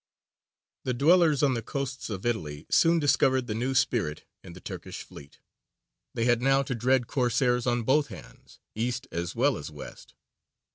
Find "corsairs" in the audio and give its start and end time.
7.05-7.67